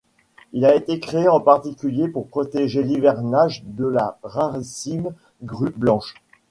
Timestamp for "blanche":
5.75-6.15